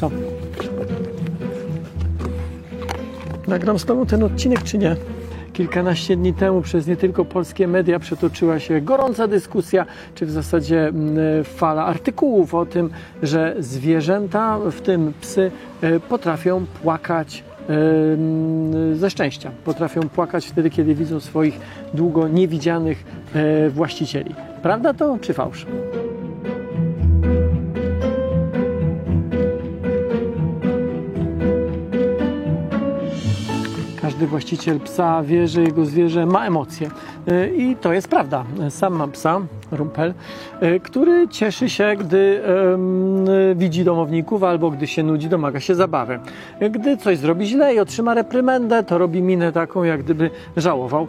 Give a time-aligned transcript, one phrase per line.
[0.00, 0.10] Co?
[3.48, 4.96] Nagram z tobą ten odcinek, czy nie?
[5.52, 10.88] Kilkanaście dni temu przez nie tylko polskie media przetoczyła się gorąca dyskusja, czy w zasadzie
[10.88, 12.90] mm, fala artykułów o tym,
[13.22, 15.50] że zwierzęta, w tym psy,
[15.82, 19.50] e, potrafią płakać e, mm, ze szczęścia.
[19.64, 21.60] Potrafią płakać wtedy, kiedy widzą swoich
[21.94, 24.34] długo niewidzianych e, właścicieli.
[24.62, 25.66] Prawda to, czy fałsz?
[34.18, 36.90] Każdy właściciel psa wie, że jego zwierzę ma emocje.
[37.28, 38.44] E, I to jest prawda.
[38.70, 39.40] Sam mam psa,
[39.72, 40.14] Rumpel,
[40.60, 42.42] e, który cieszy się, gdy
[43.56, 46.18] widzi domowników albo gdy się nudzi, domaga się zabawy.
[46.70, 51.08] Gdy coś zrobi źle i otrzyma reprymendę, to robi minę taką, jak gdyby żałował,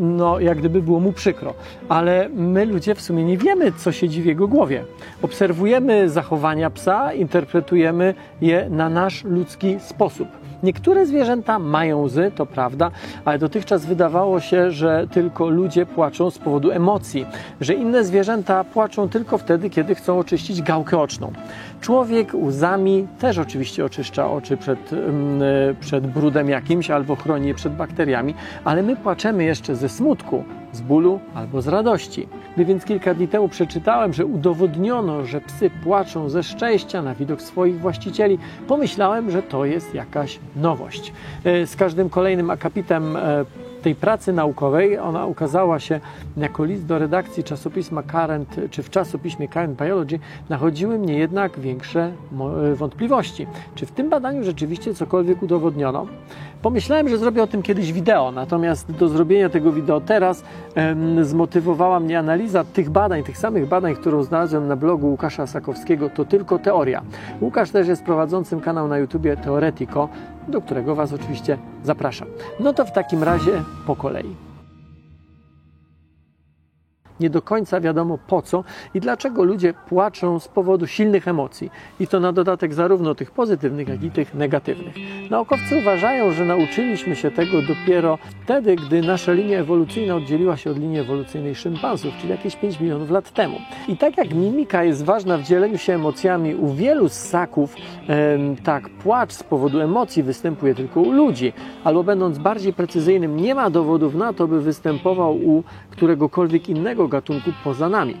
[0.00, 1.54] no, jak gdyby było mu przykro.
[1.88, 4.84] Ale my ludzie w sumie nie wiemy, co siedzi w jego głowie.
[5.22, 10.28] Obserwujemy zachowania psa, interpretujemy je na nasz ludzki sposób.
[10.62, 12.90] Niektóre zwierzęta mają łzy, to prawda,
[13.24, 17.26] ale dotychczas wydawało się, że tylko ludzie płaczą z powodu emocji,
[17.60, 21.32] że inne zwierzęta płaczą tylko wtedy, kiedy chcą oczyścić gałkę oczną.
[21.80, 25.40] Człowiek łzami też oczywiście oczyszcza oczy przed, mm,
[25.80, 30.80] przed brudem jakimś albo chroni je przed bakteriami, ale my płaczemy jeszcze ze smutku, z
[30.80, 32.28] bólu albo z radości.
[32.54, 37.42] Gdy więc kilka dni temu przeczytałem, że udowodniono, że psy płaczą ze szczęścia na widok
[37.42, 41.12] swoich właścicieli, pomyślałem, że to jest jakaś nowość.
[41.44, 43.44] E, Z każdym kolejnym akapitem e,
[43.80, 46.00] tej pracy naukowej, ona ukazała się
[46.36, 52.12] jako list do redakcji czasopisma Current, czy w czasopiśmie Current Biology, nachodziły mnie jednak większe
[52.70, 53.46] e, wątpliwości.
[53.74, 56.06] Czy w tym badaniu rzeczywiście cokolwiek udowodniono?
[56.62, 62.00] Pomyślałem, że zrobię o tym kiedyś wideo, natomiast do zrobienia tego wideo teraz em, zmotywowała
[62.00, 66.58] mnie analiza tych badań, tych samych badań, którą znalazłem na blogu Łukasza Sakowskiego, to tylko
[66.58, 67.02] teoria.
[67.40, 70.08] Łukasz też jest prowadzącym kanał na YouTubie Teoretico,
[70.48, 72.28] do którego Was oczywiście zapraszam.
[72.60, 74.49] No to w takim razie po kolei.
[77.20, 78.64] Nie do końca wiadomo po co
[78.94, 81.70] i dlaczego ludzie płaczą z powodu silnych emocji.
[82.00, 84.94] I to na dodatek zarówno tych pozytywnych, jak i tych negatywnych.
[85.30, 90.78] Naukowcy uważają, że nauczyliśmy się tego dopiero wtedy, gdy nasza linia ewolucyjna oddzieliła się od
[90.78, 93.56] linii ewolucyjnej szympansów, czyli jakieś 5 milionów lat temu.
[93.88, 97.74] I tak jak mimika jest ważna w dzieleniu się emocjami u wielu ssaków,
[98.64, 101.52] tak płacz z powodu emocji występuje tylko u ludzi.
[101.84, 107.52] Albo będąc bardziej precyzyjnym, nie ma dowodów na to, by występował u któregokolwiek innego gatunku
[107.64, 108.14] poza nami.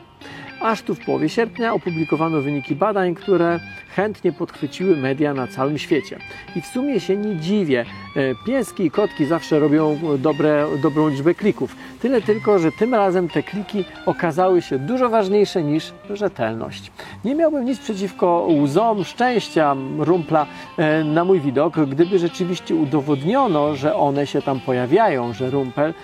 [0.60, 3.60] Aż tu w połowie sierpnia opublikowano wyniki badań, które
[3.96, 6.18] chętnie podchwyciły media na całym świecie.
[6.56, 7.84] I w sumie się nie dziwię.
[8.16, 11.76] E, Pieski i kotki zawsze robią dobre, dobrą liczbę klików.
[12.00, 16.92] Tyle tylko, że tym razem te kliki okazały się dużo ważniejsze niż rzetelność.
[17.24, 20.46] Nie miałbym nic przeciwko łzom szczęścia rumpla
[20.76, 25.94] e, na mój widok, gdyby rzeczywiście udowodniono, że one się tam pojawiają, że rumpel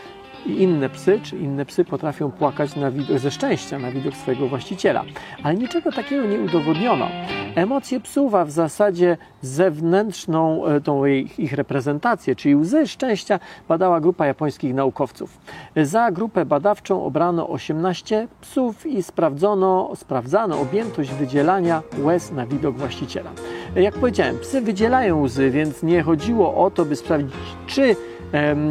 [0.46, 4.48] i inne psy, czy inne psy potrafią płakać na widok, ze szczęścia na widok swojego
[4.48, 5.04] właściciela.
[5.42, 7.08] Ale niczego takiego nie udowodniono.
[7.54, 14.00] Emocje psów, a w zasadzie zewnętrzną e, tą ich, ich reprezentację, czyli łzy szczęścia, badała
[14.00, 15.38] grupa japońskich naukowców.
[15.76, 23.30] Za grupę badawczą obrano 18 psów i sprawdzono, sprawdzano objętość wydzielania łez na widok właściciela.
[23.76, 27.34] Jak powiedziałem, psy wydzielają łzy, więc nie chodziło o to, by sprawdzić,
[27.66, 27.96] czy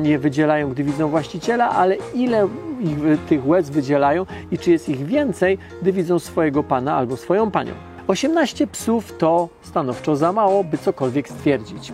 [0.03, 2.47] je wydzielają, gdy widzą właściciela, ale ile
[2.79, 7.51] ich, tych łez wydzielają i czy jest ich więcej, gdy widzą swojego pana albo swoją
[7.51, 7.73] panią.
[8.07, 11.93] 18 psów to stanowczo za mało, by cokolwiek stwierdzić.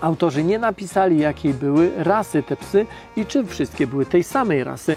[0.00, 2.86] Autorzy nie napisali, jakiej były rasy te psy
[3.16, 4.96] i czy wszystkie były tej samej rasy,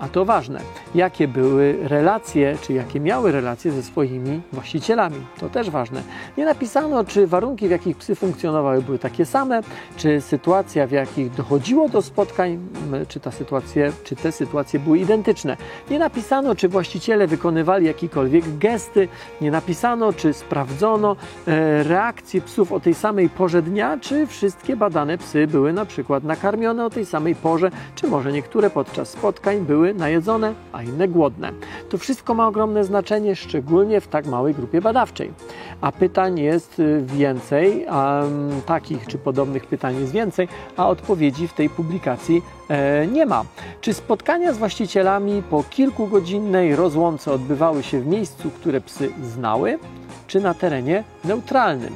[0.00, 0.60] a to ważne,
[0.94, 5.16] jakie były relacje, czy jakie miały relacje ze swoimi właścicielami.
[5.40, 6.02] To też ważne.
[6.36, 9.60] Nie napisano, czy warunki, w jakich psy funkcjonowały, były takie same,
[9.96, 14.98] czy sytuacja, w jakich dochodziło do spotkań, m, czy, ta sytuacje, czy te sytuacje były
[14.98, 15.56] identyczne.
[15.90, 19.08] Nie napisano, czy właściciele wykonywali jakiekolwiek gesty,
[19.40, 21.16] nie napisano, czy sprawdzono
[21.46, 26.24] e, reakcje psów o tej samej porze dnia, czy wszystkie badane psy były na przykład
[26.24, 31.52] nakarmione o tej samej porze, czy może niektóre podczas spotkań były najedzone, a inne głodne.
[31.88, 35.32] To wszystko ma ogromne znaczenie, szczególnie w tak małej grupie badawczej.
[35.80, 41.48] A pytań jest y, więcej, a mm, takich czy podobnych pytań jest więcej, a odpowiedzi
[41.48, 43.44] w tej publikacji e, nie ma.
[43.80, 49.78] Czy spotkania z właścicielami po kilkugodzinnej rozłące odbywały się w miejscu, które psy znały,
[50.26, 51.92] czy na terenie neutralnym?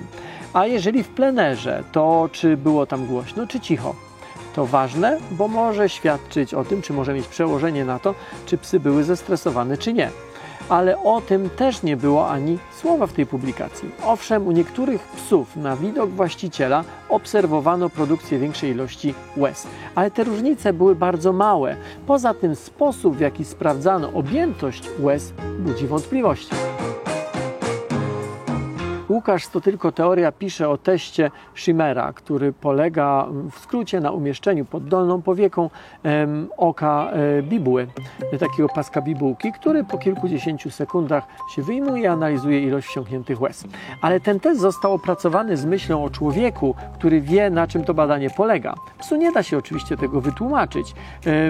[0.52, 4.05] A jeżeli w plenerze, to czy było tam głośno, czy cicho?
[4.56, 8.14] To ważne, bo może świadczyć o tym, czy może mieć przełożenie na to,
[8.46, 10.10] czy psy były zestresowane, czy nie.
[10.68, 13.90] ale o tym też nie było ani słowa w tej publikacji.
[14.04, 20.72] Owszem, u niektórych psów na widok właściciela obserwowano produkcję większej ilości łez, ale te różnice
[20.72, 21.76] były bardzo małe.
[22.06, 26.75] Poza tym sposób, w jaki sprawdzano objętość łez, budzi wątpliwości.
[29.08, 34.88] Łukasz to tylko teoria pisze o teście Schimera, który polega w skrócie na umieszczeniu pod
[34.88, 35.70] dolną powieką
[36.56, 37.86] oka e, bibuły,
[38.38, 41.24] takiego paska bibułki, który po kilkudziesięciu sekundach
[41.54, 43.64] się wyjmuje i analizuje ilość wsiąkniętych łez.
[44.02, 48.30] Ale ten test został opracowany z myślą o człowieku, który wie na czym to badanie
[48.30, 48.74] polega.
[48.98, 50.94] Psu nie da się oczywiście tego wytłumaczyć.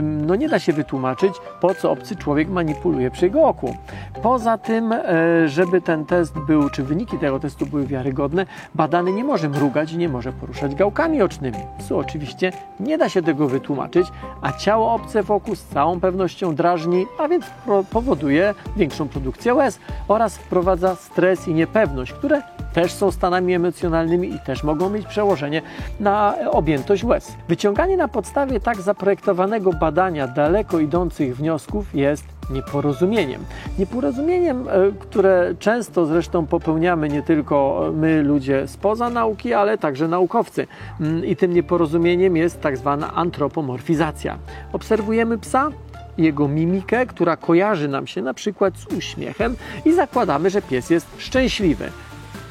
[0.02, 3.76] No nie da się wytłumaczyć, po co obcy człowiek manipuluje przy jego oku.
[4.22, 9.24] Poza tym, e, żeby ten test był, czy wyniki tego testu były wiarygodne, badany nie
[9.24, 11.58] może mrugać i nie może poruszać gałkami ocznymi.
[11.78, 14.08] Psu oczywiście nie da się tego wytłumaczyć,
[14.42, 17.44] a ciało obce wokół z całą pewnością drażni, a więc
[17.90, 19.78] powoduje większą produkcję łez
[20.08, 22.42] oraz wprowadza stres i niepewność, które
[22.76, 25.62] też są stanami emocjonalnymi i też mogą mieć przełożenie
[26.00, 27.32] na objętość łez.
[27.48, 33.44] Wyciąganie na podstawie tak zaprojektowanego badania daleko idących wniosków jest nieporozumieniem.
[33.78, 40.66] Nieporozumieniem, e, które często zresztą popełniamy nie tylko my, ludzie spoza nauki, ale także naukowcy.
[41.00, 44.38] Mm, I tym nieporozumieniem jest tak zwana antropomorfizacja.
[44.72, 45.70] Obserwujemy psa,
[46.18, 51.06] jego mimikę, która kojarzy nam się na przykład z uśmiechem i zakładamy, że pies jest
[51.18, 51.90] szczęśliwy.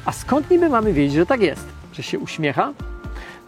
[0.06, 1.66] A skąd niby mamy wiedzieć, że tak jest?
[1.92, 2.72] Że się uśmiecha?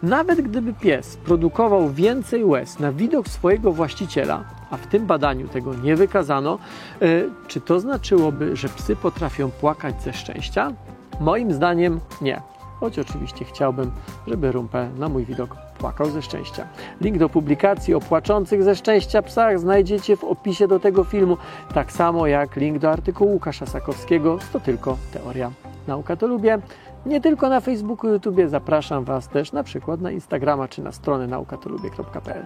[0.03, 5.73] Nawet gdyby pies produkował więcej łez na widok swojego właściciela, a w tym badaniu tego
[5.75, 6.59] nie wykazano,
[7.01, 10.71] y, czy to znaczyłoby, że psy potrafią płakać ze szczęścia?
[11.19, 12.41] Moim zdaniem nie.
[12.79, 13.91] Choć oczywiście chciałbym,
[14.27, 16.67] żeby Rumpel na mój widok płakał ze szczęścia.
[17.01, 21.37] Link do publikacji o płaczących ze szczęścia psach znajdziecie w opisie do tego filmu,
[21.73, 25.51] tak samo jak link do artykułu Łukasza Sakowskiego, to tylko teoria.
[25.87, 26.59] Nauka to lubię.
[27.05, 31.27] Nie tylko na Facebooku, YouTubie, zapraszam Was też na przykład na Instagrama czy na stronę
[31.27, 32.45] naukatolubie.pl.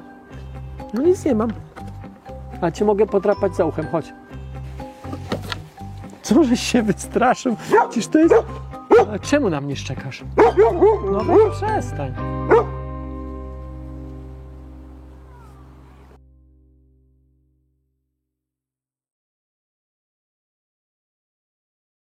[0.93, 1.49] No nic nie mam.
[2.61, 4.13] A Cię mogę podrapać za uchem, chodź.
[6.21, 7.55] Co, żeś się wystraszył?
[7.89, 8.35] Przecież to jest...
[9.13, 10.23] A czemu na mnie szczekasz?
[11.11, 12.13] No weź przestań.